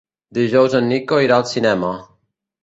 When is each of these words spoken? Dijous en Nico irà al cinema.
Dijous 0.37 0.75
en 0.79 0.89
Nico 0.93 1.19
irà 1.27 1.37
al 1.43 1.47
cinema. 1.51 1.93